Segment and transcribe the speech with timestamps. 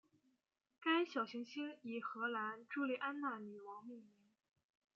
[0.83, 4.09] 该小行星以荷兰朱丽安娜女王命名。